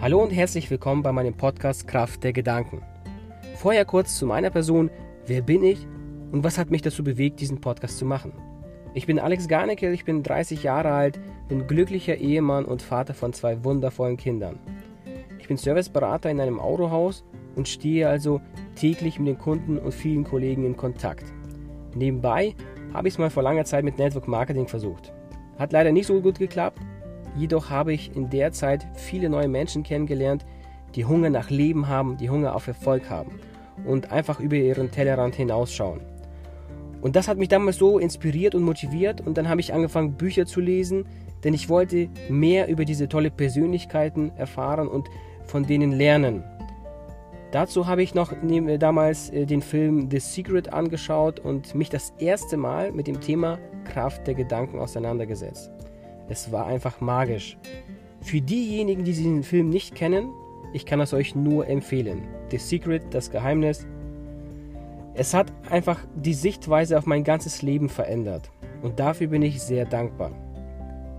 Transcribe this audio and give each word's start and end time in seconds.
Hallo 0.00 0.22
und 0.22 0.30
herzlich 0.30 0.70
willkommen 0.70 1.02
bei 1.02 1.10
meinem 1.10 1.34
Podcast 1.34 1.88
Kraft 1.88 2.22
der 2.22 2.32
Gedanken. 2.32 2.82
Vorher 3.56 3.84
kurz 3.84 4.16
zu 4.16 4.26
meiner 4.26 4.48
Person. 4.48 4.90
Wer 5.26 5.42
bin 5.42 5.64
ich 5.64 5.88
und 6.30 6.44
was 6.44 6.56
hat 6.56 6.70
mich 6.70 6.82
dazu 6.82 7.02
bewegt, 7.02 7.40
diesen 7.40 7.60
Podcast 7.60 7.98
zu 7.98 8.04
machen? 8.04 8.32
Ich 8.94 9.06
bin 9.06 9.18
Alex 9.18 9.48
Garneckel, 9.48 9.92
ich 9.92 10.04
bin 10.04 10.22
30 10.22 10.62
Jahre 10.62 10.92
alt, 10.92 11.18
bin 11.48 11.66
glücklicher 11.66 12.14
Ehemann 12.14 12.64
und 12.64 12.80
Vater 12.80 13.12
von 13.12 13.32
zwei 13.32 13.64
wundervollen 13.64 14.16
Kindern. 14.16 14.60
Ich 15.40 15.48
bin 15.48 15.56
Serviceberater 15.56 16.30
in 16.30 16.40
einem 16.40 16.60
Autohaus 16.60 17.24
und 17.56 17.66
stehe 17.66 18.08
also 18.08 18.40
täglich 18.76 19.18
mit 19.18 19.26
den 19.26 19.38
Kunden 19.38 19.78
und 19.78 19.92
vielen 19.92 20.22
Kollegen 20.22 20.64
in 20.64 20.76
Kontakt. 20.76 21.24
Nebenbei 21.96 22.54
habe 22.94 23.08
ich 23.08 23.14
es 23.14 23.18
mal 23.18 23.30
vor 23.30 23.42
langer 23.42 23.64
Zeit 23.64 23.82
mit 23.82 23.98
Network 23.98 24.28
Marketing 24.28 24.68
versucht. 24.68 25.12
Hat 25.58 25.72
leider 25.72 25.90
nicht 25.90 26.06
so 26.06 26.20
gut 26.20 26.38
geklappt, 26.38 26.80
Jedoch 27.36 27.70
habe 27.70 27.92
ich 27.92 28.14
in 28.16 28.30
der 28.30 28.52
Zeit 28.52 28.86
viele 28.94 29.28
neue 29.28 29.48
Menschen 29.48 29.82
kennengelernt, 29.82 30.44
die 30.94 31.04
Hunger 31.04 31.30
nach 31.30 31.50
Leben 31.50 31.88
haben, 31.88 32.16
die 32.16 32.30
Hunger 32.30 32.54
auf 32.54 32.66
Erfolg 32.66 33.10
haben 33.10 33.40
und 33.84 34.10
einfach 34.10 34.40
über 34.40 34.56
ihren 34.56 34.90
Tellerrand 34.90 35.34
hinausschauen. 35.34 36.00
Und 37.00 37.14
das 37.14 37.28
hat 37.28 37.38
mich 37.38 37.48
damals 37.48 37.76
so 37.76 37.98
inspiriert 37.98 38.54
und 38.54 38.62
motiviert 38.62 39.20
und 39.20 39.38
dann 39.38 39.48
habe 39.48 39.60
ich 39.60 39.72
angefangen 39.72 40.14
Bücher 40.14 40.46
zu 40.46 40.60
lesen, 40.60 41.04
denn 41.44 41.54
ich 41.54 41.68
wollte 41.68 42.08
mehr 42.28 42.68
über 42.68 42.84
diese 42.84 43.08
tolle 43.08 43.30
Persönlichkeiten 43.30 44.32
erfahren 44.36 44.88
und 44.88 45.08
von 45.44 45.64
denen 45.64 45.92
lernen. 45.92 46.42
Dazu 47.52 47.86
habe 47.86 48.02
ich 48.02 48.14
noch 48.14 48.32
damals 48.78 49.30
äh, 49.30 49.46
den 49.46 49.62
Film 49.62 50.10
The 50.10 50.18
Secret 50.18 50.72
angeschaut 50.72 51.40
und 51.40 51.74
mich 51.74 51.88
das 51.88 52.12
erste 52.18 52.58
Mal 52.58 52.92
mit 52.92 53.06
dem 53.06 53.20
Thema 53.20 53.58
Kraft 53.84 54.26
der 54.26 54.34
Gedanken 54.34 54.78
auseinandergesetzt. 54.78 55.70
Es 56.28 56.52
war 56.52 56.66
einfach 56.66 57.00
magisch. 57.00 57.56
Für 58.20 58.40
diejenigen, 58.40 59.04
die 59.04 59.12
diesen 59.12 59.42
Film 59.42 59.70
nicht 59.70 59.94
kennen, 59.94 60.30
ich 60.72 60.84
kann 60.84 61.00
es 61.00 61.14
euch 61.14 61.34
nur 61.34 61.66
empfehlen. 61.66 62.22
The 62.50 62.58
Secret, 62.58 63.02
das 63.10 63.30
Geheimnis. 63.30 63.86
Es 65.14 65.32
hat 65.32 65.50
einfach 65.70 65.98
die 66.14 66.34
Sichtweise 66.34 66.98
auf 66.98 67.06
mein 67.06 67.24
ganzes 67.24 67.62
Leben 67.62 67.88
verändert. 67.88 68.50
Und 68.82 69.00
dafür 69.00 69.28
bin 69.28 69.42
ich 69.42 69.62
sehr 69.62 69.86
dankbar. 69.86 70.32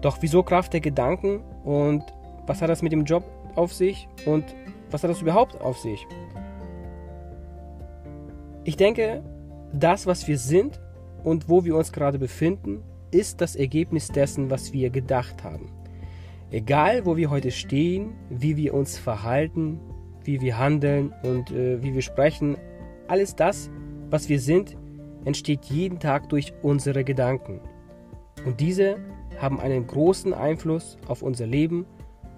Doch 0.00 0.18
wieso 0.20 0.42
Kraft 0.42 0.72
der 0.72 0.80
Gedanken 0.80 1.40
und 1.64 2.02
was 2.46 2.60
hat 2.60 2.68
das 2.68 2.82
mit 2.82 2.92
dem 2.92 3.04
Job 3.04 3.24
auf 3.54 3.72
sich 3.72 4.08
und 4.26 4.44
was 4.90 5.02
hat 5.02 5.10
das 5.10 5.22
überhaupt 5.22 5.60
auf 5.60 5.78
sich? 5.78 6.06
Ich 8.64 8.76
denke, 8.76 9.22
das, 9.72 10.06
was 10.06 10.26
wir 10.28 10.38
sind 10.38 10.80
und 11.24 11.48
wo 11.48 11.64
wir 11.64 11.76
uns 11.76 11.92
gerade 11.92 12.18
befinden, 12.18 12.82
ist 13.10 13.40
das 13.40 13.56
Ergebnis 13.56 14.08
dessen, 14.08 14.50
was 14.50 14.72
wir 14.72 14.90
gedacht 14.90 15.44
haben. 15.44 15.70
Egal, 16.50 17.04
wo 17.06 17.16
wir 17.16 17.30
heute 17.30 17.50
stehen, 17.50 18.14
wie 18.30 18.56
wir 18.56 18.74
uns 18.74 18.98
verhalten, 18.98 19.80
wie 20.24 20.40
wir 20.40 20.58
handeln 20.58 21.12
und 21.22 21.50
äh, 21.50 21.82
wie 21.82 21.94
wir 21.94 22.02
sprechen, 22.02 22.56
alles 23.08 23.34
das, 23.34 23.70
was 24.10 24.28
wir 24.28 24.40
sind, 24.40 24.76
entsteht 25.24 25.64
jeden 25.66 25.98
Tag 25.98 26.28
durch 26.28 26.52
unsere 26.62 27.04
Gedanken. 27.04 27.60
Und 28.44 28.60
diese 28.60 28.98
haben 29.38 29.60
einen 29.60 29.86
großen 29.86 30.32
Einfluss 30.32 30.98
auf 31.08 31.22
unser 31.22 31.46
Leben 31.46 31.84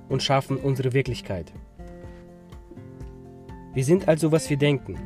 und 0.09 0.23
schaffen 0.23 0.57
unsere 0.57 0.93
Wirklichkeit. 0.95 1.53
Wir 3.75 3.85
sind 3.85 4.09
also, 4.09 4.33
was 4.33 4.49
wir 4.49 4.57
denken. 4.57 4.97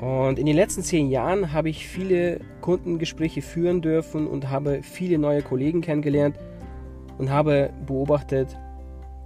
Und 0.00 0.38
in 0.38 0.46
den 0.46 0.56
letzten 0.56 0.82
zehn 0.82 1.10
Jahren 1.10 1.52
habe 1.52 1.68
ich 1.68 1.86
viele 1.86 2.40
Kundengespräche 2.62 3.42
führen 3.42 3.82
dürfen 3.82 4.26
und 4.26 4.48
habe 4.48 4.82
viele 4.82 5.18
neue 5.18 5.42
Kollegen 5.42 5.82
kennengelernt 5.82 6.38
und 7.18 7.30
habe 7.30 7.70
beobachtet, 7.86 8.56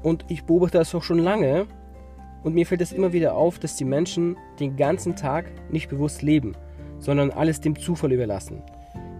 und 0.02 0.24
ich 0.28 0.44
beobachte 0.44 0.78
das 0.78 0.94
auch 0.94 1.02
schon 1.02 1.20
lange, 1.20 1.66
und 2.42 2.54
mir 2.54 2.66
fällt 2.66 2.82
es 2.82 2.92
immer 2.92 3.12
wieder 3.12 3.36
auf, 3.36 3.58
dass 3.58 3.76
die 3.76 3.84
Menschen 3.84 4.36
den 4.60 4.76
ganzen 4.76 5.16
Tag 5.16 5.46
nicht 5.70 5.88
bewusst 5.88 6.22
leben, 6.22 6.54
sondern 6.98 7.30
alles 7.30 7.60
dem 7.60 7.78
Zufall 7.78 8.12
überlassen. 8.12 8.62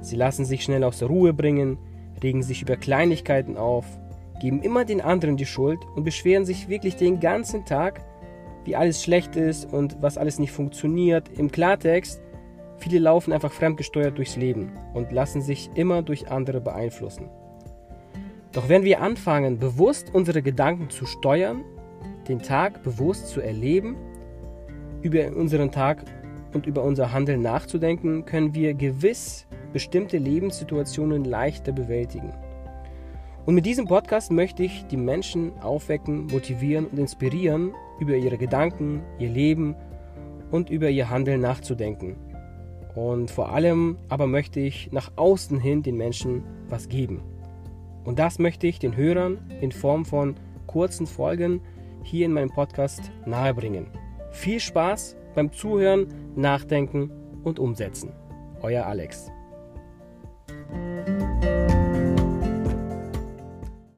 Sie 0.00 0.16
lassen 0.16 0.44
sich 0.44 0.64
schnell 0.64 0.84
aus 0.84 0.98
der 0.98 1.08
Ruhe 1.08 1.32
bringen, 1.32 1.78
regen 2.22 2.42
sich 2.42 2.62
über 2.62 2.76
Kleinigkeiten 2.76 3.56
auf, 3.56 3.86
geben 4.40 4.60
immer 4.60 4.84
den 4.84 5.00
anderen 5.00 5.36
die 5.36 5.46
Schuld 5.46 5.78
und 5.94 6.04
beschweren 6.04 6.44
sich 6.44 6.68
wirklich 6.68 6.96
den 6.96 7.20
ganzen 7.20 7.64
Tag, 7.64 8.04
wie 8.64 8.76
alles 8.76 9.02
schlecht 9.02 9.36
ist 9.36 9.72
und 9.72 9.96
was 10.00 10.18
alles 10.18 10.38
nicht 10.38 10.52
funktioniert. 10.52 11.28
Im 11.36 11.50
Klartext, 11.50 12.20
viele 12.78 12.98
laufen 12.98 13.32
einfach 13.32 13.52
fremdgesteuert 13.52 14.16
durchs 14.18 14.36
Leben 14.36 14.72
und 14.94 15.12
lassen 15.12 15.42
sich 15.42 15.70
immer 15.74 16.02
durch 16.02 16.30
andere 16.30 16.60
beeinflussen. 16.60 17.28
Doch 18.52 18.68
wenn 18.68 18.84
wir 18.84 19.00
anfangen, 19.00 19.58
bewusst 19.58 20.14
unsere 20.14 20.40
Gedanken 20.42 20.88
zu 20.88 21.06
steuern, 21.06 21.64
den 22.28 22.40
Tag 22.40 22.82
bewusst 22.82 23.28
zu 23.28 23.40
erleben, 23.40 23.96
über 25.02 25.36
unseren 25.36 25.70
Tag 25.70 26.04
und 26.54 26.66
über 26.66 26.82
unser 26.82 27.12
Handeln 27.12 27.42
nachzudenken, 27.42 28.24
können 28.24 28.54
wir 28.54 28.74
gewiss 28.74 29.46
bestimmte 29.72 30.18
Lebenssituationen 30.18 31.24
leichter 31.24 31.72
bewältigen. 31.72 32.32
Und 33.46 33.54
mit 33.54 33.66
diesem 33.66 33.86
Podcast 33.86 34.30
möchte 34.32 34.62
ich 34.62 34.86
die 34.86 34.96
Menschen 34.96 35.52
aufwecken, 35.60 36.26
motivieren 36.26 36.86
und 36.86 36.98
inspirieren, 36.98 37.74
über 38.00 38.16
ihre 38.16 38.38
Gedanken, 38.38 39.02
ihr 39.18 39.28
Leben 39.28 39.76
und 40.50 40.70
über 40.70 40.88
ihr 40.88 41.10
Handeln 41.10 41.40
nachzudenken. 41.40 42.16
Und 42.94 43.30
vor 43.30 43.50
allem 43.50 43.98
aber 44.08 44.26
möchte 44.26 44.60
ich 44.60 44.90
nach 44.92 45.12
außen 45.16 45.58
hin 45.58 45.82
den 45.82 45.96
Menschen 45.96 46.42
was 46.68 46.88
geben. 46.88 47.22
Und 48.04 48.18
das 48.18 48.38
möchte 48.38 48.66
ich 48.66 48.78
den 48.78 48.96
Hörern 48.96 49.38
in 49.60 49.72
Form 49.72 50.04
von 50.04 50.36
kurzen 50.66 51.06
Folgen 51.06 51.60
hier 52.02 52.26
in 52.26 52.32
meinem 52.32 52.50
Podcast 52.50 53.10
nahebringen. 53.26 53.88
Viel 54.30 54.60
Spaß 54.60 55.16
beim 55.34 55.52
Zuhören, 55.52 56.06
Nachdenken 56.36 57.10
und 57.42 57.58
Umsetzen. 57.58 58.12
Euer 58.62 58.86
Alex. 58.86 59.30